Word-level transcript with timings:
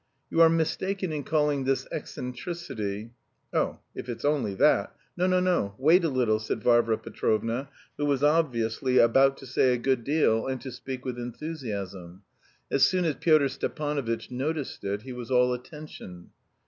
"You 0.31 0.41
are 0.41 0.49
mistaken 0.49 1.11
in 1.13 1.21
calling 1.23 1.63
this 1.65 1.87
eccentricity...." 1.91 3.11
"Oh, 3.53 3.81
if 3.93 4.09
it's 4.09 4.25
only 4.25 4.55
that...." 4.55 4.95
"No, 5.15 5.27
no, 5.27 5.39
no, 5.39 5.75
wait 5.77 6.03
a 6.03 6.09
little," 6.09 6.39
said 6.39 6.63
Varvara 6.63 6.97
Petrovna, 6.97 7.69
who 7.97 8.05
was 8.07 8.23
obviously 8.23 8.97
about 8.97 9.37
to 9.37 9.45
say 9.45 9.73
a 9.73 9.77
good 9.77 10.03
deal 10.03 10.47
and 10.47 10.59
to 10.61 10.71
speak 10.71 11.05
with 11.05 11.19
enthusiasm. 11.19 12.23
As 12.71 12.81
soon 12.83 13.05
as 13.05 13.13
Pyotr 13.17 13.47
Stepanovitch 13.47 14.31
noticed 14.31 14.83
it, 14.83 15.03
he 15.03 15.13
was 15.13 15.29
all 15.29 15.53
attention. 15.53 16.31